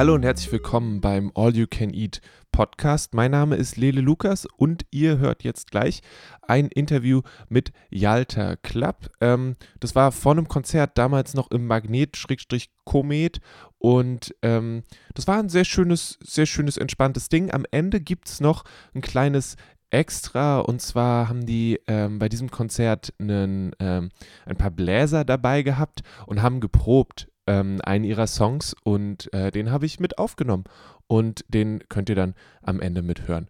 [0.00, 3.12] Hallo und herzlich willkommen beim All You Can Eat Podcast.
[3.12, 6.00] Mein Name ist Lele Lukas und ihr hört jetzt gleich
[6.40, 9.10] ein Interview mit Yalta Club.
[9.20, 13.40] Ähm, das war vor einem Konzert damals noch im Magnet-Komet
[13.78, 14.84] und ähm,
[15.14, 17.50] das war ein sehr schönes, sehr schönes, entspanntes Ding.
[17.52, 18.64] Am Ende gibt es noch
[18.94, 19.56] ein kleines
[19.90, 24.10] extra und zwar haben die ähm, bei diesem Konzert einen, ähm,
[24.46, 29.70] ein paar Bläser dabei gehabt und haben geprobt ähm, einen ihrer Songs und äh, den
[29.70, 30.64] habe ich mit aufgenommen
[31.06, 33.48] und den könnt ihr dann am Ende mithören.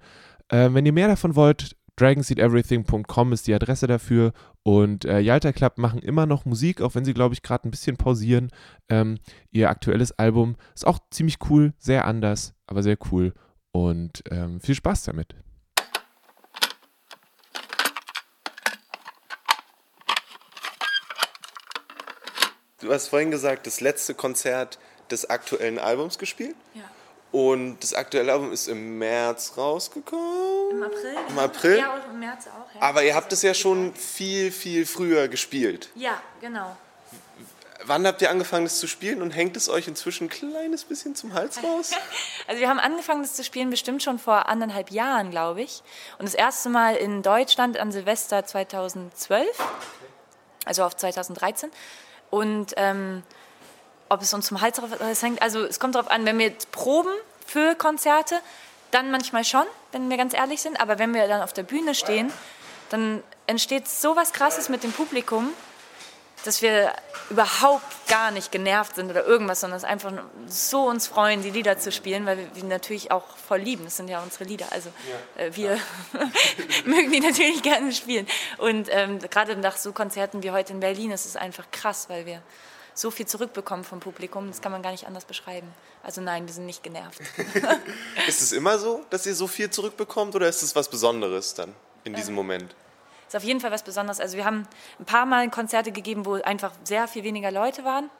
[0.48, 5.76] Äh, wenn ihr mehr davon wollt, dragonseedeverything.com ist die Adresse dafür und äh, Yalta Club
[5.76, 8.48] machen immer noch Musik, auch wenn sie, glaube ich, gerade ein bisschen pausieren.
[8.88, 9.18] Ähm,
[9.50, 13.34] ihr aktuelles Album ist auch ziemlich cool, sehr anders, aber sehr cool
[13.72, 15.34] und ähm, viel Spaß damit.
[22.80, 24.78] Du hast vorhin gesagt, das letzte Konzert
[25.10, 26.56] des aktuellen Albums gespielt.
[26.74, 26.82] Ja.
[27.32, 30.70] Und das aktuelle Album ist im März rausgekommen.
[30.72, 31.16] Im April?
[31.28, 31.78] Im April?
[31.78, 32.74] Ja, und im März auch.
[32.74, 32.80] Ja.
[32.80, 35.90] Aber ihr habt es ja schon viel, viel früher gespielt.
[35.94, 36.76] Ja, genau.
[37.84, 41.14] Wann habt ihr angefangen, das zu spielen und hängt es euch inzwischen ein kleines bisschen
[41.14, 41.92] zum Hals raus?
[42.46, 45.82] Also wir haben angefangen, das zu spielen bestimmt schon vor anderthalb Jahren, glaube ich.
[46.18, 49.46] Und das erste Mal in Deutschland an Silvester 2012,
[50.64, 51.70] also auf 2013.
[52.30, 53.22] Und ähm,
[54.08, 54.80] ob es uns zum Hals
[55.22, 57.12] hängt, also es kommt darauf an, wenn wir jetzt proben
[57.46, 58.40] für Konzerte,
[58.90, 60.80] dann manchmal schon, wenn wir ganz ehrlich sind.
[60.80, 62.32] Aber wenn wir dann auf der Bühne stehen,
[62.90, 65.52] dann entsteht so was Krasses mit dem Publikum,
[66.44, 66.92] dass wir
[67.28, 70.12] überhaupt gar nicht genervt sind oder irgendwas, sondern es einfach
[70.46, 73.84] so uns freuen, die Lieder zu spielen, weil wir die natürlich auch voll lieben.
[73.84, 74.66] Das sind ja unsere Lieder.
[74.70, 74.90] Also
[75.38, 75.78] Ja, äh, wir
[76.84, 78.26] mögen die natürlich gerne spielen.
[78.58, 82.26] Und ähm, gerade nach so Konzerten wie heute in Berlin ist es einfach krass, weil
[82.26, 82.42] wir
[82.94, 84.48] so viel zurückbekommen vom Publikum.
[84.48, 85.68] Das kann man gar nicht anders beschreiben.
[86.02, 87.20] Also nein, wir sind nicht genervt.
[88.26, 91.74] Ist es immer so, dass ihr so viel zurückbekommt oder ist es was Besonderes dann
[92.04, 92.74] in diesem Moment?
[93.30, 94.18] Ist auf jeden Fall was Besonderes.
[94.18, 94.66] Also wir haben
[94.98, 98.10] ein paar Mal Konzerte gegeben, wo einfach sehr viel weniger Leute waren.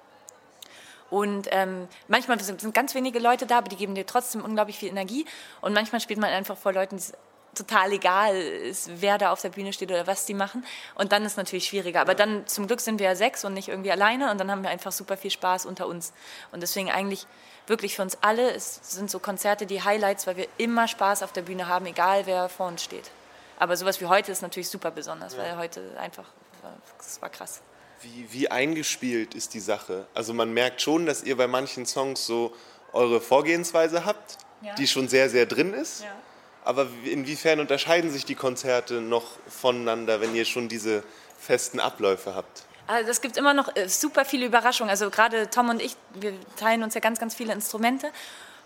[1.11, 4.89] Und ähm, manchmal sind, ganz wenige Leute da, aber die geben dir trotzdem unglaublich viel
[4.89, 5.27] Energie.
[5.63, 7.03] Und manchmal spielt man einfach vor Leuten, die
[7.57, 10.65] total egal ist, wer da auf der Bühne steht oder was die machen.
[10.95, 12.01] Und dann ist es natürlich schwieriger.
[12.01, 14.31] Aber dann zum Glück sind wir ja sechs und nicht irgendwie alleine.
[14.31, 16.13] Und dann haben wir einfach super viel Spaß unter uns.
[16.53, 17.27] Und deswegen eigentlich
[17.67, 21.33] wirklich für uns alle es sind so Konzerte die Highlights, weil wir immer Spaß auf
[21.33, 23.11] der Bühne haben, egal wer vor uns steht.
[23.61, 26.25] Aber sowas wie heute ist natürlich super besonders, weil heute einfach,
[26.97, 27.61] das war krass.
[28.01, 30.07] Wie, wie eingespielt ist die Sache?
[30.15, 32.57] Also man merkt schon, dass ihr bei manchen Songs so
[32.95, 34.75] eure Vorgehensweise habt, Ja.
[34.77, 36.03] die schon sehr, sehr drin ist.
[36.05, 36.09] Ja.
[36.65, 41.05] Aber inwiefern unterscheiden sich die Konzerte noch voneinander, wenn ihr schon diese
[41.39, 42.65] festen Abläufe habt?
[42.87, 44.91] Also es gibt immer noch äh, super viele Überraschungen.
[44.91, 48.11] Also gerade Tom und ich, wir teilen uns ja ganz, ganz viele Instrumente.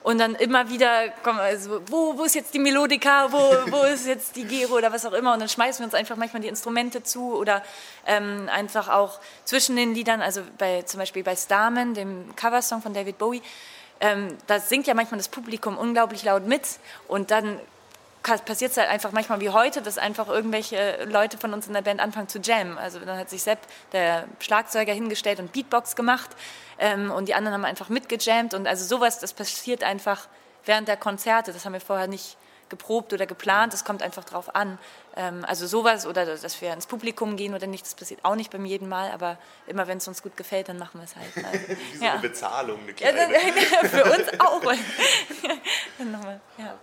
[0.04, 3.38] Und dann immer wieder kommen, also, wo, wo ist jetzt die Melodika, wo,
[3.72, 5.32] wo ist jetzt die Gero oder was auch immer.
[5.32, 7.62] Und dann schmeißen wir uns einfach manchmal die Instrumente zu oder
[8.06, 12.92] ähm, einfach auch zwischen den Liedern, also bei, zum Beispiel bei Starman, dem Coversong von
[12.92, 13.40] David Bowie,
[14.00, 16.62] ähm, da singt ja manchmal das Publikum unglaublich laut mit.
[17.08, 17.58] Und dann
[18.44, 21.82] passiert es halt einfach manchmal wie heute, dass einfach irgendwelche Leute von uns in der
[21.82, 22.78] Band anfangen zu jammen.
[22.78, 23.58] Also dann hat sich Sepp,
[23.92, 26.30] der Schlagzeuger, hingestellt und Beatbox gemacht
[26.78, 30.26] ähm, und die anderen haben einfach mitgejammt und also sowas, das passiert einfach
[30.64, 31.52] während der Konzerte.
[31.52, 32.36] Das haben wir vorher nicht
[32.70, 34.78] geprobt oder geplant, das kommt einfach drauf an.
[35.16, 38.50] Ähm, also sowas oder dass wir ins Publikum gehen oder nicht, das passiert auch nicht
[38.50, 39.36] beim jeden Mal, aber
[39.66, 41.44] immer wenn es uns gut gefällt, dann machen wir es halt.
[41.46, 42.12] Also, Wie so ja.
[42.12, 43.32] eine Bezahlung, eine Ja, kleine.
[43.82, 44.62] das- Für uns auch.
[45.98, 46.74] Dann nochmal, ja.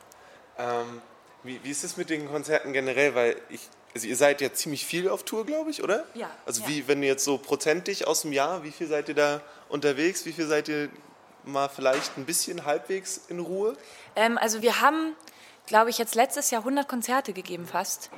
[0.59, 1.01] Ähm,
[1.43, 3.15] wie, wie ist es mit den Konzerten generell?
[3.15, 3.61] Weil ich,
[3.93, 6.05] also ihr seid ja ziemlich viel auf Tour, glaube ich, oder?
[6.13, 6.69] Ja, Also ja.
[6.69, 10.25] wie, wenn ihr jetzt so prozentig aus dem Jahr, wie viel seid ihr da unterwegs?
[10.25, 10.89] Wie viel seid ihr
[11.43, 13.75] mal vielleicht ein bisschen halbwegs in Ruhe?
[14.15, 15.15] Ähm, also wir haben,
[15.65, 18.09] glaube ich, jetzt letztes Jahr 100 Konzerte gegeben fast.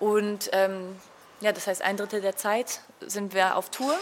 [0.00, 0.96] Und ähm,
[1.40, 3.96] ja, das heißt, ein Drittel der Zeit sind wir auf Tour.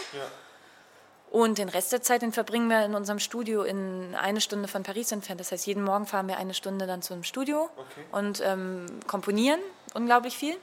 [1.29, 4.83] Und den Rest der Zeit, den verbringen wir in unserem Studio in eine Stunde von
[4.83, 5.41] Paris entfernt.
[5.41, 7.69] Das heißt, jeden Morgen fahren wir eine Stunde dann zum Studio
[8.11, 9.59] und ähm, komponieren
[9.93, 10.55] unglaublich viel.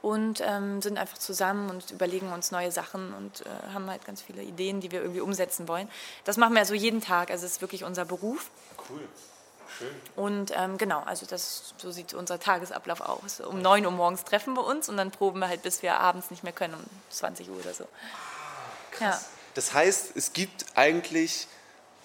[0.00, 4.22] Und ähm, sind einfach zusammen und überlegen uns neue Sachen und äh, haben halt ganz
[4.22, 5.88] viele Ideen, die wir irgendwie umsetzen wollen.
[6.24, 7.32] Das machen wir also jeden Tag.
[7.32, 8.50] Also es ist wirklich unser Beruf.
[8.88, 9.00] Cool.
[9.76, 9.88] Schön.
[10.14, 13.40] Und ähm, genau, also das, so sieht unser Tagesablauf aus.
[13.40, 16.30] Um 9 Uhr morgens treffen wir uns und dann proben wir halt, bis wir abends
[16.30, 17.84] nicht mehr können, um 20 Uhr oder so.
[19.00, 19.20] Ja.
[19.54, 21.48] Das heißt, es gibt eigentlich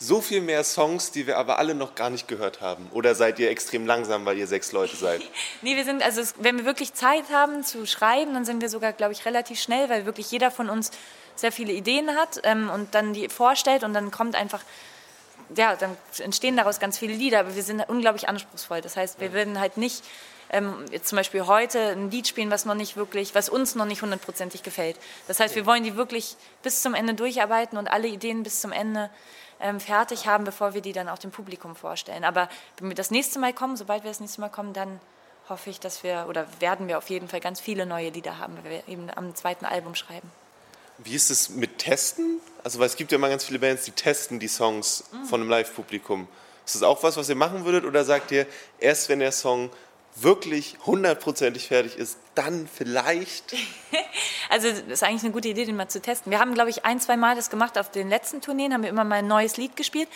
[0.03, 2.89] so viel mehr Songs, die wir aber alle noch gar nicht gehört haben?
[2.91, 5.21] Oder seid ihr extrem langsam, weil ihr sechs Leute seid?
[5.61, 8.93] nee, wir sind, also wenn wir wirklich Zeit haben zu schreiben, dann sind wir sogar,
[8.93, 10.91] glaube ich, relativ schnell, weil wirklich jeder von uns
[11.35, 14.61] sehr viele Ideen hat ähm, und dann die vorstellt und dann kommt einfach,
[15.55, 18.81] ja, dann entstehen daraus ganz viele Lieder, aber wir sind unglaublich anspruchsvoll.
[18.81, 20.03] Das heißt, wir werden halt nicht
[20.53, 24.01] ähm, zum Beispiel heute ein Lied spielen, was noch nicht wirklich, was uns noch nicht
[24.01, 24.97] hundertprozentig gefällt.
[25.27, 28.71] Das heißt, wir wollen die wirklich bis zum Ende durcharbeiten und alle Ideen bis zum
[28.71, 29.09] Ende
[29.59, 32.23] ähm, fertig haben, bevor wir die dann auch dem Publikum vorstellen.
[32.23, 34.99] Aber wenn wir das nächste Mal kommen, sobald wir das nächste Mal kommen, dann
[35.49, 38.55] hoffe ich, dass wir oder werden wir auf jeden Fall ganz viele neue Lieder haben,
[38.63, 40.31] weil wir eben am zweiten Album schreiben.
[40.99, 42.39] Wie ist es mit Testen?
[42.63, 45.25] Also, weil es gibt ja immer ganz viele Bands, die testen die Songs mhm.
[45.25, 46.27] von einem Live-Publikum.
[46.65, 47.83] Ist das auch was, was ihr machen würdet?
[47.83, 48.45] Oder sagt ihr,
[48.79, 49.69] erst wenn der Song
[50.15, 53.53] wirklich hundertprozentig fertig ist, dann vielleicht.
[54.49, 56.31] also das ist eigentlich eine gute Idee, den mal zu testen.
[56.31, 58.89] Wir haben, glaube ich, ein, zwei Mal das gemacht auf den letzten Tourneen, haben wir
[58.89, 60.07] immer mal ein neues Lied gespielt.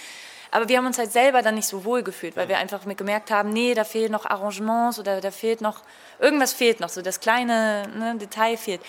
[0.50, 3.32] Aber wir haben uns halt selber dann nicht so wohl gefühlt, weil wir einfach gemerkt
[3.32, 5.82] haben, nee, da fehlen noch Arrangements oder da fehlt noch,
[6.20, 8.82] irgendwas fehlt noch, so das kleine ne, Detail fehlt.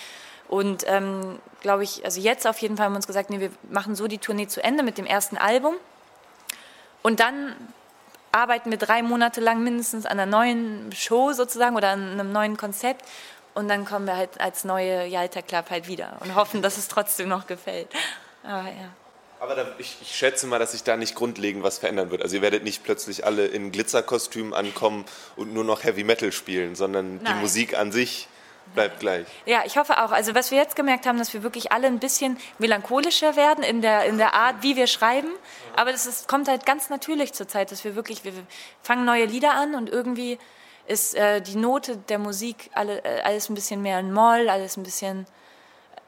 [0.47, 3.51] Und ähm, glaube ich, also jetzt auf jeden Fall haben wir uns gesagt, nee, wir
[3.69, 5.75] machen so die Tournee zu Ende mit dem ersten Album.
[7.01, 7.55] Und dann
[8.31, 12.57] arbeiten wir drei Monate lang mindestens an einer neuen Show sozusagen oder an einem neuen
[12.57, 13.05] Konzept.
[13.53, 16.87] Und dann kommen wir halt als neue Yalta Club halt wieder und hoffen, dass es
[16.87, 17.89] trotzdem noch gefällt.
[18.43, 18.93] Aber ja.
[19.41, 22.21] Aber da, ich, ich, schätze mal, dass sich da nicht grundlegend was verändern wird.
[22.21, 25.05] Also ihr werdet nicht plötzlich alle in Glitzerkostümen ankommen
[25.35, 27.25] und nur noch Heavy Metal spielen, sondern Nein.
[27.25, 28.28] die Musik an sich
[28.73, 29.27] bleibt gleich.
[29.45, 30.11] Ja, ich hoffe auch.
[30.11, 33.81] Also was wir jetzt gemerkt haben, dass wir wirklich alle ein bisschen melancholischer werden in
[33.81, 35.29] der, in der Art, wie wir schreiben.
[35.75, 38.33] Aber das ist, kommt halt ganz natürlich zur Zeit, dass wir wirklich, wir
[38.81, 40.37] fangen neue Lieder an und irgendwie
[40.87, 44.75] ist äh, die Note der Musik alle, äh, alles ein bisschen mehr in Moll, alles
[44.75, 45.27] ein bisschen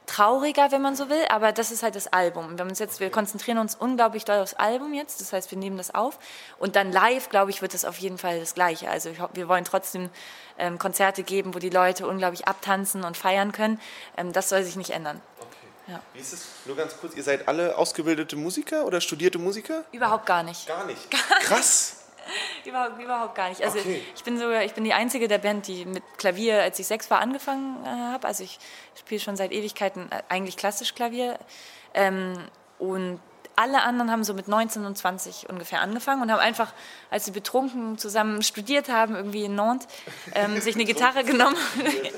[0.06, 2.58] trauriger, wenn man so will, aber das ist halt das Album.
[2.58, 5.76] Wir, uns jetzt, wir konzentrieren uns unglaublich doll aufs Album jetzt, das heißt, wir nehmen
[5.76, 6.18] das auf
[6.58, 8.90] und dann live, glaube ich, wird es auf jeden Fall das Gleiche.
[8.90, 10.10] Also ich, wir wollen trotzdem
[10.58, 13.80] ähm, Konzerte geben, wo die Leute unglaublich abtanzen und feiern können.
[14.16, 15.20] Ähm, das soll sich nicht ändern.
[15.38, 15.48] Okay.
[15.88, 16.00] Ja.
[16.14, 19.84] Wie ist es, nur ganz kurz, ihr seid alle ausgebildete Musiker oder studierte Musiker?
[19.92, 20.66] Überhaupt gar nicht.
[20.66, 21.10] Gar nicht?
[21.10, 22.01] Gar Krass!
[22.64, 23.62] überhaupt, überhaupt gar nicht.
[23.62, 24.02] Also okay.
[24.14, 27.10] ich bin sogar, ich bin die einzige der Band, die mit Klavier, als ich sechs
[27.10, 28.26] war, angefangen äh, habe.
[28.26, 28.58] Also ich
[28.98, 31.38] spiele schon seit Ewigkeiten äh, eigentlich klassisch Klavier.
[31.94, 32.34] Ähm,
[32.78, 33.20] und
[33.56, 36.72] alle anderen haben so mit 19 und 20 ungefähr angefangen und haben einfach,
[37.10, 39.86] als sie betrunken zusammen studiert haben, irgendwie in Nantes,
[40.34, 41.56] ähm, sich eine Gitarre genommen,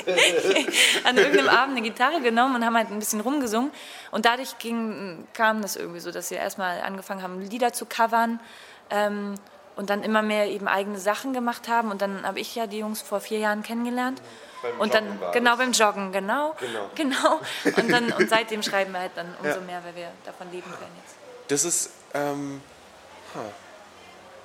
[1.05, 3.71] an irgendeinem Abend eine Gitarre genommen und haben halt ein bisschen rumgesungen.
[4.11, 8.41] Und dadurch ging, kam das irgendwie so, dass sie erstmal angefangen haben, Lieder zu covern.
[8.91, 9.35] Ähm,
[9.77, 11.91] und dann immer mehr eben eigene Sachen gemacht haben.
[11.91, 14.21] Und dann habe ich ja die Jungs vor vier Jahren kennengelernt.
[14.63, 17.41] Beim und dann genau beim Joggen, genau, genau, genau.
[17.77, 19.61] Und dann und seitdem schreiben wir halt dann umso ja.
[19.61, 21.17] mehr, weil wir davon leben können jetzt.
[21.49, 22.63] Das ist, ähm,
[23.35, 23.41] huh.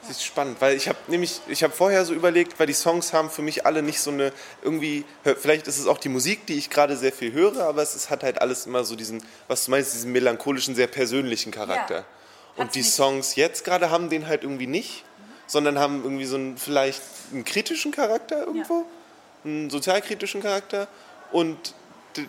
[0.02, 3.14] das ist spannend, weil ich habe nämlich, ich habe vorher so überlegt, weil die Songs
[3.14, 6.58] haben für mich alle nicht so eine irgendwie, vielleicht ist es auch die Musik, die
[6.58, 9.64] ich gerade sehr viel höre, aber es ist, hat halt alles immer so diesen, was
[9.64, 12.00] du meinst, diesen melancholischen, sehr persönlichen Charakter.
[12.00, 12.06] Ja.
[12.58, 12.84] Und die.
[12.84, 15.06] Songs jetzt gerade haben den halt irgendwie nicht
[15.50, 17.02] sondern haben irgendwie so einen vielleicht
[17.34, 18.86] einen kritischen Charakter irgendwo, ja.
[19.44, 20.88] einen sozialkritischen Charakter
[21.32, 21.74] und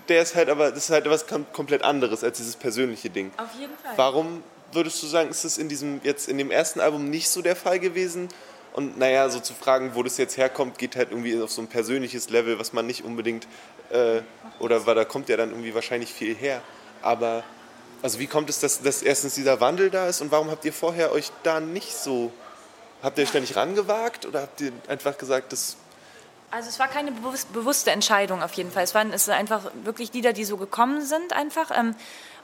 [0.09, 3.31] der ist halt aber das ist halt was komplett anderes als dieses persönliche Ding.
[3.37, 3.93] Auf jeden Fall.
[3.97, 7.43] Warum würdest du sagen, ist das in diesem jetzt in dem ersten Album nicht so
[7.43, 8.29] der Fall gewesen?
[8.73, 11.67] Und naja, so zu fragen, wo das jetzt herkommt, geht halt irgendwie auf so ein
[11.67, 13.49] persönliches Level, was man nicht unbedingt
[13.91, 14.21] äh,
[14.61, 16.63] oder weil da kommt ja dann irgendwie wahrscheinlich viel her.
[17.03, 17.43] Aber
[18.01, 20.73] also wie kommt es, dass, dass erstens dieser Wandel da ist und warum habt ihr
[20.73, 22.33] vorher euch da nicht so
[23.03, 25.77] Habt ihr euch da nicht rangewagt oder habt ihr einfach gesagt, das
[26.53, 28.83] also es war keine bewusste Entscheidung auf jeden Fall.
[28.83, 31.71] Es waren es einfach wirklich Lieder, die so gekommen sind einfach.
[31.73, 31.95] Ähm,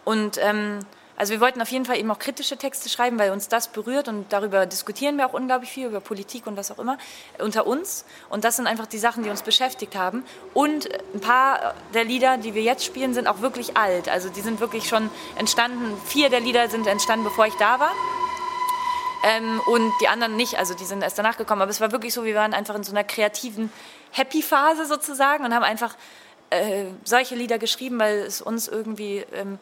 [0.04, 0.78] und ähm,
[1.16, 4.06] also wir wollten auf jeden Fall eben auch kritische Texte schreiben, weil uns das berührt
[4.06, 6.98] und darüber diskutieren wir auch unglaublich viel, über Politik und was auch immer,
[7.38, 8.04] unter uns.
[8.28, 10.24] Und das sind einfach die Sachen, die uns beschäftigt haben.
[10.52, 14.08] Und ein paar der Lieder, die wir jetzt spielen, sind auch wirklich alt.
[14.08, 17.92] Also die sind wirklich schon entstanden, vier der Lieder sind entstanden, bevor ich da war.
[19.26, 21.60] Ähm, und die anderen nicht, also die sind erst danach gekommen.
[21.60, 23.72] Aber es war wirklich so, wir waren einfach in so einer kreativen
[24.12, 25.96] Happy-Phase sozusagen und haben einfach
[26.50, 29.58] äh, solche Lieder geschrieben, weil es uns irgendwie ähm,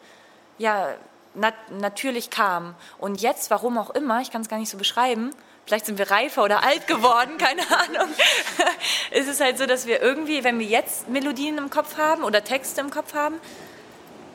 [0.59, 0.89] ja,
[1.33, 2.75] nat natürlich kam.
[2.99, 5.31] Und jetzt, warum auch immer, ich kann es gar nicht so beschreiben,
[5.65, 8.13] vielleicht sind wir reifer oder alt geworden, keine Ahnung.
[9.11, 12.43] es ist halt so, dass wir irgendwie, wenn wir jetzt Melodien im Kopf haben oder
[12.43, 13.37] Texte im Kopf haben,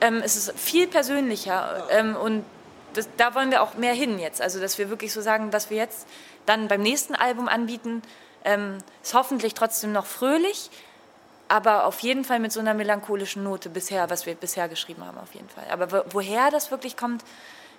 [0.00, 2.44] ähm, es ist viel persönlicher ähm, und
[2.94, 4.40] das, da wollen wir auch mehr hin jetzt.
[4.40, 6.06] Also, dass wir wirklich so sagen, was wir jetzt
[6.46, 8.02] dann beim nächsten Album anbieten,
[8.44, 10.70] ähm, ist hoffentlich trotzdem noch fröhlich,
[11.48, 15.18] aber auf jeden Fall mit so einer melancholischen Note bisher, was wir bisher geschrieben haben,
[15.18, 15.64] auf jeden Fall.
[15.70, 17.24] Aber woher das wirklich kommt,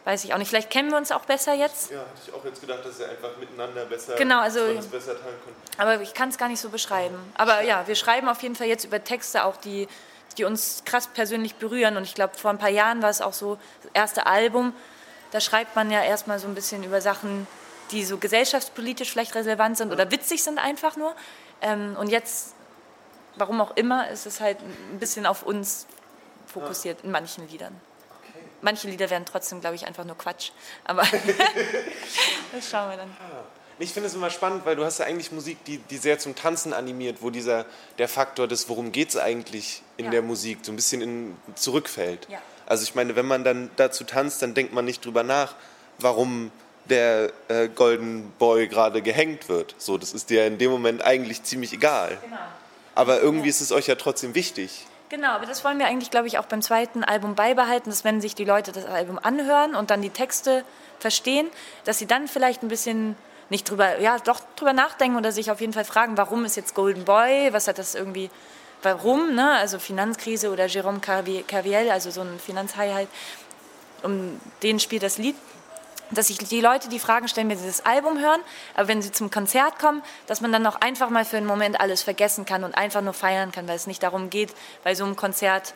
[0.04, 0.50] weiß ich auch nicht.
[0.50, 1.92] Vielleicht kennen wir uns auch besser jetzt.
[1.92, 4.60] Ja, hatte ich auch jetzt gedacht, dass ihr einfach miteinander besser, Genau, also-
[4.92, 5.56] besser teilen könnt.
[5.78, 7.16] Aber ich kann es gar nicht so beschreiben.
[7.36, 9.88] Aber ja, wir schreiben auf jeden Fall jetzt über Texte auch, die,
[10.38, 11.98] die uns krass persönlich berühren.
[11.98, 14.74] Und ich glaube, vor ein paar Jahren war es auch so, das erste Album,
[15.32, 17.48] da schreibt man ja erstmal so ein bisschen über Sachen,
[17.92, 21.16] die so gesellschaftspolitisch vielleicht relevant sind oder witzig sind einfach nur.
[21.62, 22.54] Ähm, und jetzt,
[23.36, 25.88] warum auch immer, ist es halt ein bisschen auf uns
[26.48, 27.76] fokussiert in manchen Liedern.
[28.62, 30.52] Manche Lieder werden trotzdem, glaube ich, einfach nur Quatsch.
[30.84, 31.02] Aber
[32.52, 33.10] das schauen wir dann.
[33.80, 36.36] Ich finde es immer spannend, weil du hast ja eigentlich Musik, die, die sehr zum
[36.36, 37.66] Tanzen animiert, wo dieser
[37.98, 40.12] der Faktor des, worum geht es eigentlich in Ja.
[40.12, 42.28] der Musik, so ein bisschen in, zurückfällt.
[42.30, 42.40] Ja.
[42.72, 45.56] Also ich meine, wenn man dann dazu tanzt, dann denkt man nicht drüber nach,
[46.00, 46.52] warum
[46.86, 49.76] der äh, Golden Boy gerade gehängt wird.
[49.78, 52.18] So, das ist dir in dem Moment eigentlich ziemlich egal.
[52.22, 52.38] Genau.
[52.96, 54.86] Aber irgendwie ist es euch ja trotzdem wichtig.
[55.10, 58.22] Genau, aber das wollen wir eigentlich, glaube ich, auch beim zweiten Album beibehalten, dass wenn
[58.22, 60.64] sich die Leute das Album anhören und dann die Texte
[60.98, 61.50] verstehen,
[61.84, 63.18] dass sie dann vielleicht ein bisschen
[63.50, 66.74] nicht drüber, ja, doch drüber nachdenken oder sich auf jeden Fall fragen, warum ist jetzt
[66.74, 68.30] Golden Boy, was hat das irgendwie,
[68.84, 69.56] warum, ne?
[69.58, 73.10] Also Finanzkrise oder Jérôme Carvi- Carviel, also so ein Finanzhai halt,
[74.04, 75.36] um den spielt das Lied
[76.12, 78.42] dass sich die Leute die Fragen stellen, wenn sie das Album hören,
[78.76, 81.80] aber wenn sie zum Konzert kommen, dass man dann auch einfach mal für einen Moment
[81.80, 85.06] alles vergessen kann und einfach nur feiern kann, weil es nicht darum geht, bei so
[85.06, 85.74] einem Konzert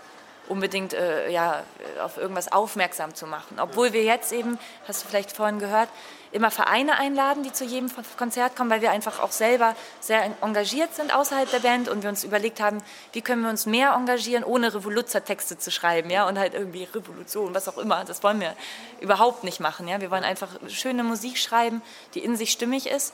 [0.48, 1.64] unbedingt äh, ja,
[2.04, 3.60] auf irgendwas aufmerksam zu machen.
[3.60, 5.90] Obwohl wir jetzt eben, hast du vielleicht vorhin gehört,
[6.32, 10.94] immer Vereine einladen, die zu jedem Konzert kommen, weil wir einfach auch selber sehr engagiert
[10.94, 12.84] sind außerhalb der Band und wir uns überlegt haben,
[13.14, 17.56] wie können wir uns mehr engagieren, ohne Revoluzzer-Texte zu schreiben, ja, und halt irgendwie Revolution,
[17.56, 18.04] was auch immer.
[18.04, 18.54] Das wollen wir
[19.00, 20.02] überhaupt nicht machen, ja.
[20.02, 21.82] Wir wollen einfach schöne Musik schreiben,
[22.16, 23.14] die in sich stimmig ist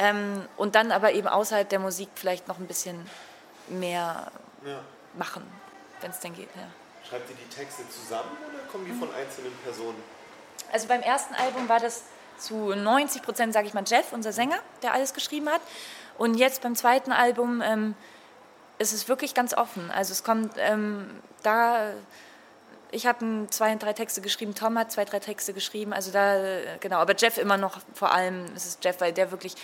[0.00, 3.06] ähm, und dann aber eben außerhalb der Musik vielleicht noch ein bisschen
[3.68, 4.32] mehr
[5.16, 5.42] machen,
[6.02, 6.62] wenn es denn geht, ja.
[7.08, 10.00] Schreibt ihr die Texte zusammen oder kommen die von einzelnen Personen?
[10.72, 12.04] Also beim ersten Album war das
[12.38, 15.60] zu 90 Prozent, sage ich mal, Jeff, unser Sänger, der alles geschrieben hat.
[16.18, 17.94] Und jetzt beim zweiten Album ähm,
[18.78, 19.90] ist es wirklich ganz offen.
[19.90, 21.10] Also es kommt ähm,
[21.42, 21.92] da,
[22.90, 25.92] ich habe zwei, drei Texte geschrieben, Tom hat zwei, drei Texte geschrieben.
[25.92, 29.30] Also da, äh, genau, aber Jeff immer noch vor allem, ist es Jeff, weil der
[29.30, 29.54] wirklich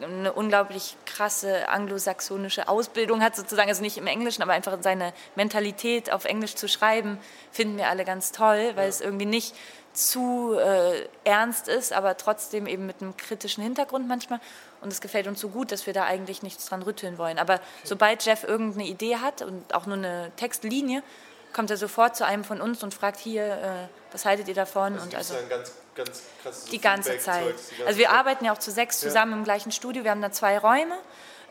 [0.00, 6.12] eine unglaublich krasse anglosaxonische Ausbildung hat, sozusagen, also nicht im Englischen, aber einfach seine Mentalität
[6.12, 7.18] auf Englisch zu schreiben,
[7.50, 9.54] finden wir alle ganz toll, weil es irgendwie nicht
[9.92, 14.40] zu äh, ernst ist, aber trotzdem eben mit einem kritischen Hintergrund manchmal.
[14.82, 17.38] Und es gefällt uns so gut, dass wir da eigentlich nichts dran rütteln wollen.
[17.38, 21.02] Aber sobald Jeff irgendeine Idee hat und auch nur eine Textlinie,
[21.56, 24.92] kommt er sofort zu einem von uns und fragt hier, äh, was haltet ihr davon?
[24.92, 27.44] und gibt's also ganz, ganz krasses die ganze Zeit.
[27.44, 28.14] die ganze Also wir Zeit?
[28.14, 30.04] arbeiten ja auch zu sechs zusammen im gleichen Studio.
[30.04, 30.94] Wir haben da zwei Räume.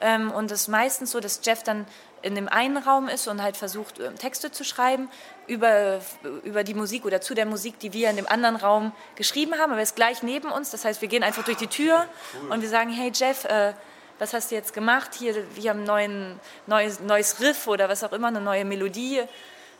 [0.01, 1.87] Ähm, und es ist meistens so, dass Jeff dann
[2.21, 5.09] in dem einen Raum ist und halt versucht, ähm, Texte zu schreiben
[5.47, 6.01] über,
[6.43, 9.71] über die Musik oder zu der Musik, die wir in dem anderen Raum geschrieben haben.
[9.71, 10.69] Aber er ist gleich neben uns.
[10.69, 12.05] Das heißt, wir gehen einfach durch die Tür
[12.49, 13.73] und wir sagen, hey Jeff, äh,
[14.19, 15.11] was hast du jetzt gemacht?
[15.17, 19.23] Hier, wir haben ein neuen, neues, neues Riff oder was auch immer, eine neue Melodie.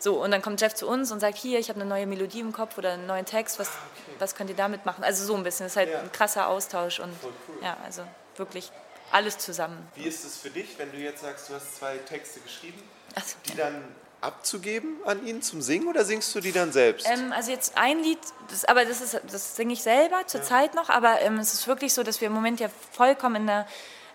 [0.05, 2.39] So, und dann kommt Jeff zu uns und sagt, hier, ich habe eine neue Melodie
[2.39, 3.71] im Kopf oder einen neuen Text, was,
[4.19, 5.03] was könnt ihr damit machen?
[5.03, 5.99] Also so ein bisschen, das ist halt Ja.
[5.99, 7.55] ein krasser Austausch und Voll cool.
[7.63, 8.03] ja, also
[8.35, 8.71] wirklich
[9.11, 9.87] alles zusammen.
[9.95, 12.83] Wie ist es für dich, wenn du jetzt sagst, du hast zwei Texte geschrieben,
[13.15, 13.83] Also, die dann
[14.21, 17.07] abzugeben an ihn zum Singen oder singst du die dann selbst?
[17.09, 18.19] ähm, also jetzt ein Lied,
[18.51, 21.95] das, aber das, ist, das singe ich selber zurzeit noch, aber ähm, es ist wirklich
[21.95, 23.67] so, dass wir im Moment ja vollkommen in der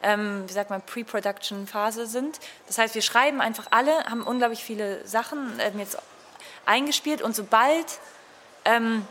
[0.02, 2.38] ähm, wie sagt man, Pre-Production-Phase sind.
[2.66, 5.98] Das heißt, wir schreiben einfach alle, haben unglaublich viele Sachen ähm, jetzt
[6.66, 7.86] eingespielt und sobald
[8.64, 9.06] ähm,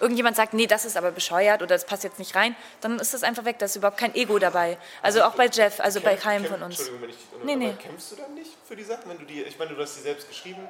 [0.00, 3.12] irgendjemand sagt, nee, das ist aber bescheuert oder das passt jetzt nicht rein, dann ist
[3.12, 4.78] das einfach weg, da ist überhaupt kein Ego dabei.
[5.02, 6.78] Also auch bei Jeff, also bei Kämpf- keinem von uns.
[6.80, 7.44] Entschuldigung, wenn ich.
[7.44, 7.74] Nee, nee.
[7.74, 9.42] Kämpfst du dann nicht für die Sachen, wenn du die.
[9.42, 10.66] Ich meine, du hast die selbst geschrieben.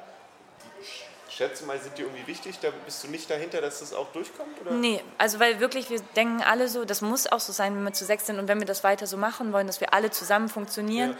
[0.81, 1.05] Ich
[1.41, 2.59] schätze mal, sind die irgendwie wichtig?
[2.61, 4.61] Da bist du nicht dahinter, dass das auch durchkommt?
[4.61, 4.71] Oder?
[4.71, 7.93] Nee, also weil wirklich, wir denken alle so, das muss auch so sein, wenn wir
[7.93, 10.49] zu sechs sind und wenn wir das weiter so machen wollen, dass wir alle zusammen
[10.49, 11.17] funktionieren,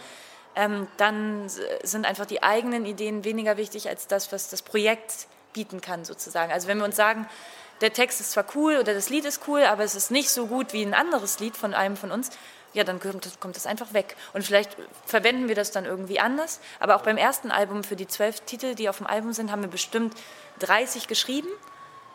[0.54, 5.80] ähm, dann sind einfach die eigenen Ideen weniger wichtig als das, was das Projekt bieten
[5.80, 6.52] kann sozusagen.
[6.52, 7.28] Also wenn wir uns sagen,
[7.80, 10.46] der Text ist zwar cool oder das Lied ist cool, aber es ist nicht so
[10.46, 12.30] gut wie ein anderes Lied von einem von uns,
[12.72, 14.16] ja, dann kommt das, kommt das einfach weg.
[14.32, 16.60] Und vielleicht verwenden wir das dann irgendwie anders.
[16.80, 19.62] Aber auch beim ersten Album, für die zwölf Titel, die auf dem Album sind, haben
[19.62, 20.14] wir bestimmt
[20.60, 21.48] 30 geschrieben.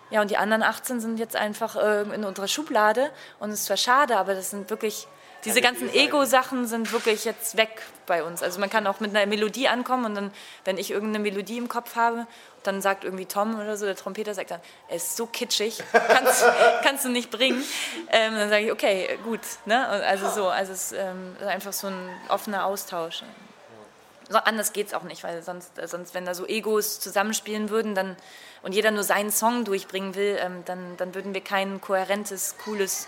[0.10, 3.12] Ja, und die anderen 18 sind jetzt einfach äh, in unserer Schublade.
[3.40, 5.08] Und es ist zwar schade, aber das sind wirklich,
[5.46, 5.94] diese ganzen.
[5.94, 8.42] Ego-Sachen sind wirklich jetzt weg bei uns.
[8.42, 10.32] Also man kann auch mit einer Melodie ankommen und dann,
[10.66, 12.28] wenn ich irgendeine Melodie im Kopf habe,
[12.64, 16.46] dann sagt irgendwie Tom oder so, der Trompeter sagt dann, es ist so kitschig, kannst,
[16.84, 17.64] kannst du nicht bringen.
[18.12, 19.42] Ähm, dann sage ich, okay, gut.
[19.66, 19.88] Ne?
[19.88, 23.24] Also so, also es ähm, ist einfach so ein offener Austausch.
[24.30, 27.70] so, anders geht es auch nicht, weil sonst, äh, sonst, wenn da so Egos zusammenspielen
[27.70, 28.16] würden dann,
[28.64, 33.08] und jeder nur seinen Song durchbringen will, ähm, dann, dann würden wir kein kohärentes, cooles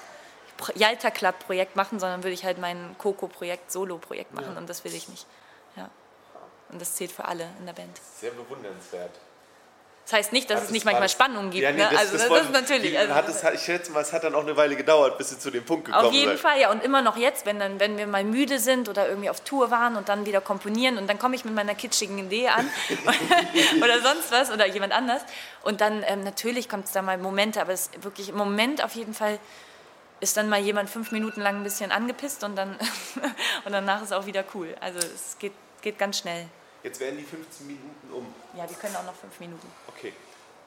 [0.75, 4.57] Yalta Club Projekt machen, sondern würde ich halt mein Coco-Projekt, Solo-Projekt machen ja.
[4.57, 5.25] und das will ich nicht.
[5.75, 5.89] Ja.
[6.69, 7.99] Und das zählt für alle in der Band.
[8.19, 9.11] Sehr bewundernswert.
[10.09, 11.61] Das heißt nicht, dass hat es nicht manchmal Spannungen gibt.
[11.61, 11.87] Ja, nee, ne?
[11.91, 12.97] das, also das, das, ist natürlich.
[12.97, 15.37] Also, hat es, ich schätze mal, es hat dann auch eine Weile gedauert, bis sie
[15.37, 16.39] zu dem Punkt gekommen Auf jeden seid.
[16.39, 16.71] Fall, ja.
[16.71, 19.69] Und immer noch jetzt, wenn, dann, wenn wir mal müde sind oder irgendwie auf Tour
[19.69, 22.67] waren und dann wieder komponieren und dann komme ich mit meiner kitschigen Idee an
[23.83, 25.21] oder sonst was oder jemand anders.
[25.61, 28.83] Und dann ähm, natürlich kommt es da mal Momente, aber es ist wirklich im Moment
[28.83, 29.37] auf jeden Fall
[30.19, 32.77] ist dann mal jemand fünf Minuten lang ein bisschen angepisst und dann
[33.65, 34.75] und danach ist auch wieder cool.
[34.79, 36.47] Also es geht, geht ganz schnell.
[36.83, 38.25] Jetzt werden die 15 Minuten um.
[38.57, 39.67] Ja, die können auch noch fünf Minuten.
[39.87, 40.13] Okay.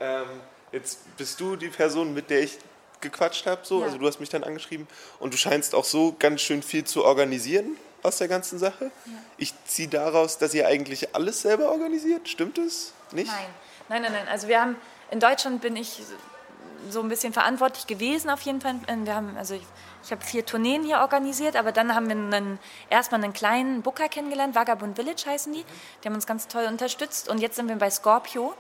[0.01, 0.27] Ähm,
[0.71, 2.59] jetzt bist du die Person, mit der ich
[3.01, 3.61] gequatscht habe.
[3.65, 3.81] So.
[3.81, 3.87] Ja.
[3.87, 4.87] Also du hast mich dann angeschrieben
[5.19, 8.91] und du scheinst auch so ganz schön viel zu organisieren aus der ganzen Sache.
[9.07, 9.13] Ja.
[9.39, 12.29] Ich ziehe daraus, dass ihr eigentlich alles selber organisiert.
[12.29, 13.31] Stimmt es nicht?
[13.31, 13.47] Nein,
[13.89, 14.29] nein, nein, nein.
[14.29, 14.77] Also wir haben
[15.11, 16.01] in Deutschland bin ich
[16.91, 18.77] so ein bisschen verantwortlich gewesen auf jeden Fall.
[18.87, 19.63] Wir haben also ich,
[20.05, 22.59] ich habe vier Tourneen hier organisiert, aber dann haben wir einen,
[22.91, 25.65] erstmal einen kleinen Booker kennengelernt, Vagabond Village heißen die.
[26.03, 28.55] Die haben uns ganz toll unterstützt und jetzt sind wir bei Scorpio.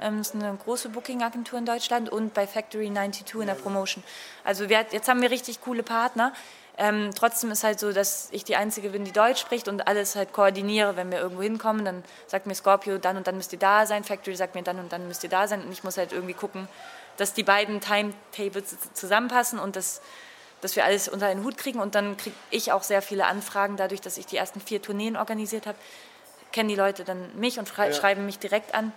[0.00, 4.02] Ähm, das ist eine große Booking-Agentur in Deutschland und bei Factory 92 in der Promotion.
[4.44, 6.32] Also wir, jetzt haben wir richtig coole Partner.
[6.80, 10.14] Ähm, trotzdem ist halt so, dass ich die Einzige bin, die Deutsch spricht und alles
[10.14, 10.94] halt koordiniere.
[10.94, 14.04] Wenn wir irgendwo hinkommen, dann sagt mir Scorpio, dann und dann müsst ihr da sein.
[14.04, 15.64] Factory sagt mir, dann und dann müsst ihr da sein.
[15.64, 16.68] Und ich muss halt irgendwie gucken,
[17.18, 20.00] dass die beiden Timetables zusammenpassen und dass
[20.60, 21.80] dass wir alles unter einen Hut kriegen.
[21.80, 25.16] Und dann kriege ich auch sehr viele Anfragen, dadurch, dass ich die ersten vier Tourneen
[25.16, 25.78] organisiert habe,
[26.52, 27.92] kennen die Leute dann mich und ja.
[27.92, 28.92] schreiben mich direkt an.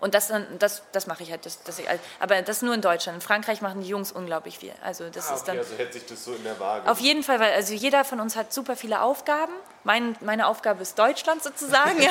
[0.00, 1.44] Und das, das, das mache ich halt.
[1.44, 1.86] Das, das ich,
[2.20, 3.16] aber das nur in Deutschland.
[3.16, 4.72] In Frankreich machen die Jungs unglaublich viel.
[4.82, 6.88] Also, das ah, ist dann, also hält sich das so in der Waage.
[6.88, 9.52] Auf jeden Fall, weil also jeder von uns hat super viele Aufgaben.
[9.82, 12.00] Mein, meine Aufgabe ist Deutschland sozusagen.
[12.02, 12.10] ja.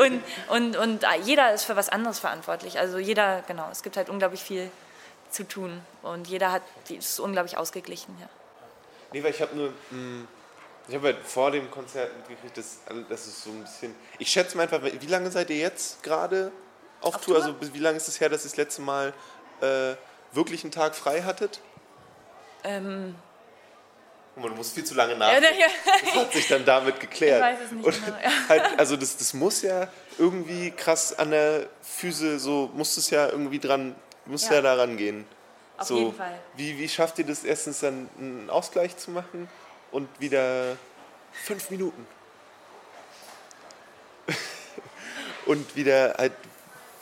[0.00, 2.78] und, und, und jeder ist für was anderes verantwortlich.
[2.78, 4.68] Also jeder, genau, es gibt halt unglaublich viel
[5.30, 5.80] zu tun.
[6.02, 8.16] Und jeder hat, ist unglaublich ausgeglichen.
[8.20, 8.28] Ja.
[9.12, 10.26] Nee, weil ich habe nur, hm,
[10.88, 14.56] ich habe halt vor dem Konzert mitgekriegt, dass das ist so ein bisschen, ich schätze
[14.56, 16.50] mal einfach, wie lange seid ihr jetzt gerade
[17.02, 17.36] auf, auf Tour?
[17.36, 17.44] Tour?
[17.44, 19.12] Also wie lange ist es her, dass ihr das letzte Mal
[19.60, 19.94] äh,
[20.32, 21.60] wirklich einen Tag frei hattet?
[22.64, 23.14] Ähm,
[24.36, 25.58] du musst viel zu lange nachdenken.
[25.58, 25.66] Ja.
[26.04, 27.38] Das hat sich dann damit geklärt.
[27.38, 28.30] Ich weiß es nicht genau, ja.
[28.48, 29.88] halt, also das, das muss ja
[30.18, 33.94] irgendwie krass an der Füße, so muss es ja irgendwie dran
[34.26, 35.26] musst ja, ja da rangehen.
[35.78, 36.38] Auf so, jeden Fall.
[36.56, 39.48] Wie, wie schafft ihr das erstens dann einen Ausgleich zu machen
[39.90, 40.76] und wieder
[41.32, 42.06] fünf Minuten?
[45.46, 46.32] und wieder halt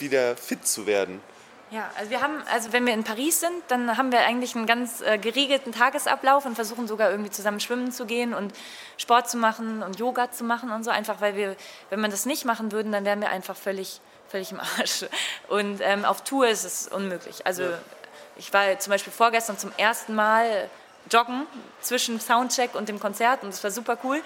[0.01, 1.21] wieder fit zu werden.
[1.71, 4.67] Ja, also wir haben, also wenn wir in Paris sind, dann haben wir eigentlich einen
[4.67, 8.53] ganz äh, geregelten Tagesablauf und versuchen sogar irgendwie zusammen schwimmen zu gehen und
[8.97, 11.55] Sport zu machen und Yoga zu machen und so, einfach weil wir,
[11.91, 15.05] wenn wir das nicht machen würden, dann wären wir einfach völlig völlig im Arsch.
[15.49, 17.47] Und ähm, auf Tour ist es unmöglich.
[17.47, 17.79] Also ja.
[18.37, 20.71] ich war zum Beispiel vorgestern zum ersten Mal
[21.11, 21.47] joggen
[21.81, 24.23] zwischen Soundcheck und dem Konzert und das war super cool.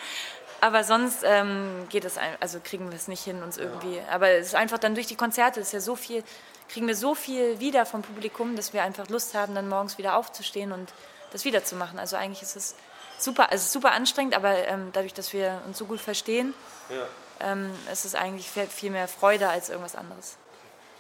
[0.65, 4.01] Aber sonst ähm, geht es, also kriegen wir es nicht hin, uns irgendwie.
[4.11, 6.25] Aber es ist einfach dann durch die Konzerte, ist ja so viel,
[6.69, 10.17] kriegen wir so viel wieder vom Publikum, dass wir einfach Lust haben, dann morgens wieder
[10.17, 10.93] aufzustehen und
[11.33, 11.99] das wiederzumachen.
[11.99, 12.77] Also eigentlich ist es
[13.19, 16.55] super, also super anstrengend, aber ähm, dadurch, dass wir uns so gut verstehen,
[16.89, 17.07] ja
[17.41, 20.37] ähm, es ist eigentlich viel mehr Freude als irgendwas anderes.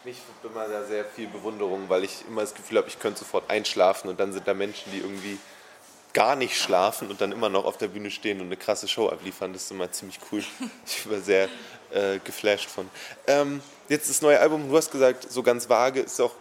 [0.04, 3.20] Ich habe immer da sehr viel Bewunderung, weil ich immer das Gefühl habe, ich könnte
[3.20, 5.38] sofort einschlafen und dann sind da Menschen, die irgendwie
[6.14, 9.08] gar nicht schlafen und dann immer noch auf der Bühne stehen und eine krasse Show
[9.08, 9.52] abliefern.
[9.52, 10.42] Das ist immer ziemlich cool.
[10.86, 11.48] Ich war sehr
[11.92, 12.88] äh, geflasht von.
[13.26, 16.32] Ähm, jetzt das neue Album, du hast gesagt, so ganz vage, ist auch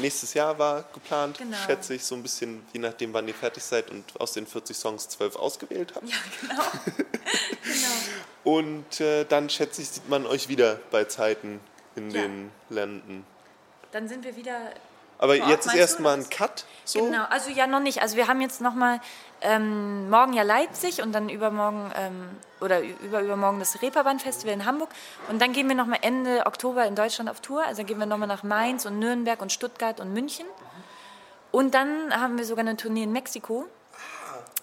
[0.00, 1.56] nächstes Jahr war geplant, genau.
[1.64, 4.76] schätze ich, so ein bisschen, je nachdem, wann ihr fertig seid und aus den 40
[4.76, 6.08] Songs 12 ausgewählt habt.
[6.08, 6.62] Ja, genau.
[7.62, 8.56] genau.
[8.56, 11.60] Und äh, dann, schätze ich, sieht man euch wieder bei Zeiten
[11.94, 12.22] in ja.
[12.22, 13.24] den Ländern.
[13.92, 14.72] Dann sind wir wieder.
[15.18, 16.64] Aber jetzt ist erstmal ein Cut.
[16.84, 17.04] So?
[17.04, 18.00] Genau, also ja noch nicht.
[18.00, 19.00] Also wir haben jetzt nochmal
[19.40, 22.28] ähm, morgen ja Leipzig und dann übermorgen ähm,
[22.60, 24.90] oder über, übermorgen das Reeperbahn-Festival in Hamburg.
[25.28, 27.64] Und dann gehen wir nochmal Ende Oktober in Deutschland auf Tour.
[27.64, 30.46] Also gehen wir nochmal nach Mainz und Nürnberg und Stuttgart und München.
[31.50, 33.66] Und dann haben wir sogar eine Tournee in Mexiko.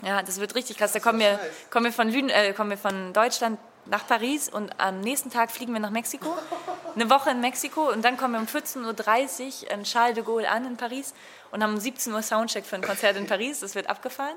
[0.04, 0.92] Ja, das wird richtig krass.
[0.92, 1.40] Da kommen wir,
[1.70, 5.52] kommen wir, von, Lüden, äh, kommen wir von Deutschland nach Paris und am nächsten Tag
[5.52, 6.36] fliegen wir nach Mexiko.
[6.96, 10.50] Eine Woche in Mexiko und dann kommen wir um 14.30 Uhr in Charles de Gaulle
[10.50, 11.14] an in Paris
[11.52, 13.60] und haben um 17 Uhr Soundcheck für ein Konzert in Paris.
[13.60, 14.36] Das wird abgefahren.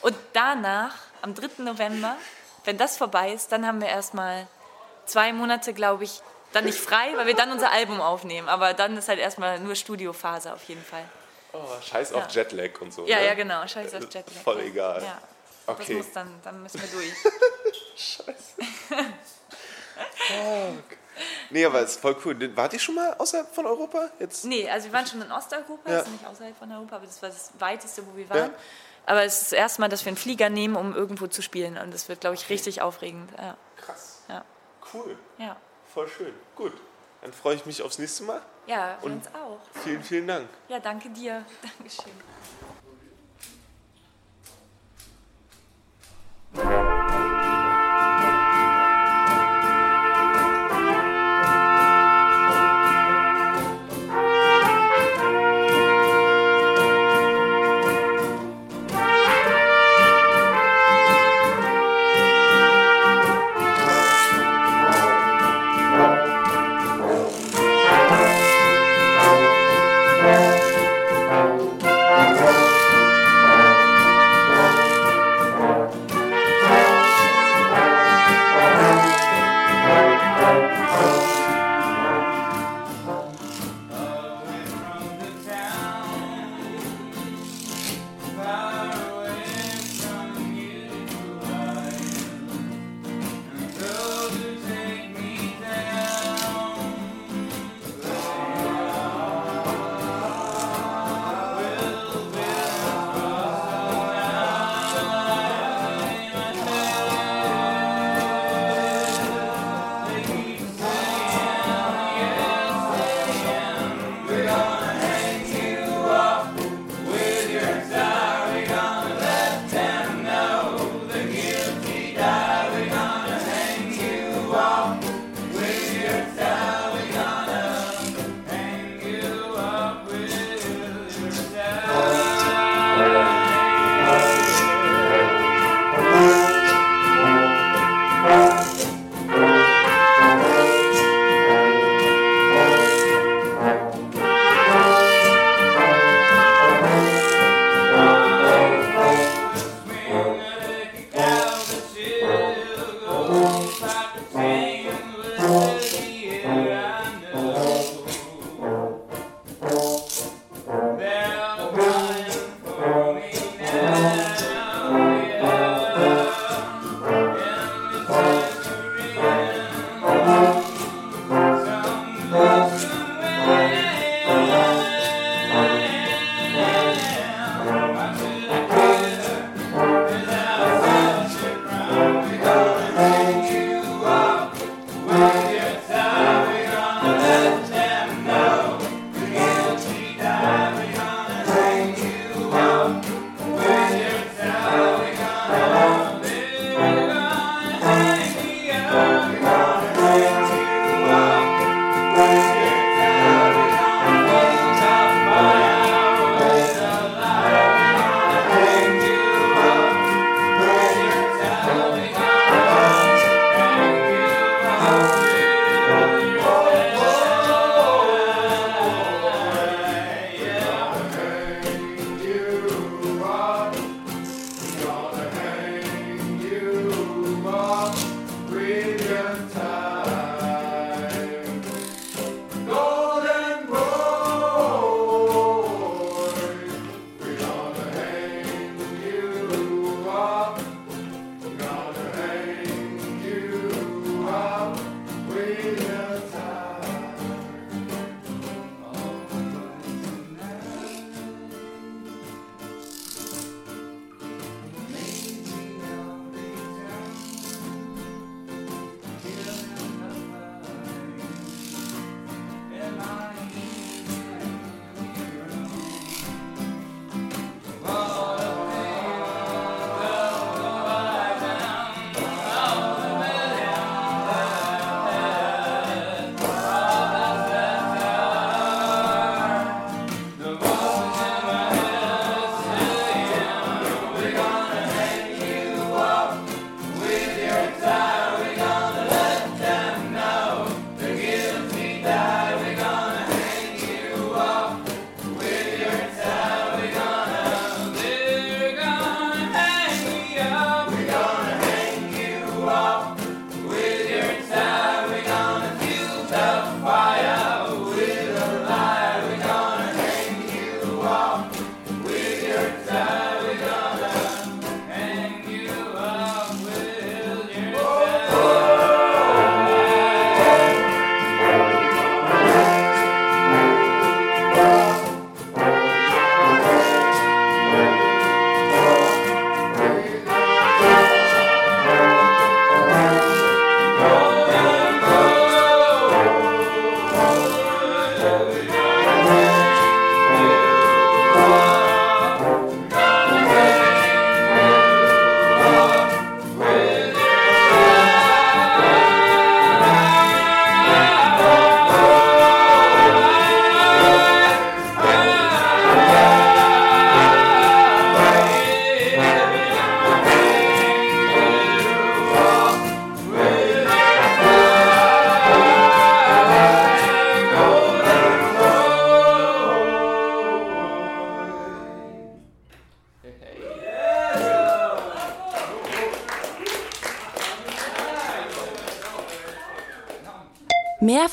[0.00, 1.62] Und danach, am 3.
[1.62, 2.16] November,
[2.64, 4.46] wenn das vorbei ist, dann haben wir erstmal
[5.06, 6.20] zwei Monate, glaube ich,
[6.52, 8.48] dann nicht frei, weil wir dann unser Album aufnehmen.
[8.48, 11.04] Aber dann ist halt erstmal nur Studiophase auf jeden Fall.
[11.52, 12.42] Oh, scheiß auf ja.
[12.42, 13.06] Jetlag und so.
[13.06, 13.26] Ja, ne?
[13.26, 14.42] ja, genau, scheiß auf Jetlag.
[14.42, 15.02] Voll egal.
[15.02, 15.18] Ja.
[15.66, 15.96] Okay.
[15.96, 17.12] Das muss dann, dann müssen wir durch.
[17.96, 18.54] Scheiße.
[21.50, 22.56] Nee, aber es ist voll cool.
[22.56, 24.08] Wart ihr schon mal außerhalb von Europa?
[24.20, 24.44] Jetzt?
[24.44, 25.98] Nee, also wir waren schon in Osteuropa, Ja.
[26.00, 28.50] ist nicht außerhalb von Europa, aber das war das weiteste, wo wir waren.
[28.50, 28.56] Ja.
[29.06, 31.78] Aber es ist das erste Mal, dass wir einen Flieger nehmen, um irgendwo zu spielen.
[31.78, 33.30] Und das wird, glaube ich, richtig aufregend.
[33.38, 33.56] Ja.
[33.78, 34.22] Krass.
[34.28, 34.44] Ja.
[34.92, 35.18] Cool.
[35.38, 35.56] Ja,
[35.92, 36.34] Voll schön.
[36.54, 36.74] Gut.
[37.22, 38.40] Dann freue ich mich aufs nächste Mal.
[38.66, 39.58] ja für Und- uns auch.
[39.82, 40.48] Vielen, vielen Dank.
[40.68, 41.44] Ja, danke dir.
[41.62, 42.12] Dankeschön.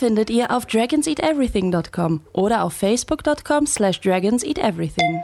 [0.05, 5.23] Findet ihr auf dragonseateverything.com oder auf facebook.com slash dragonseateverything.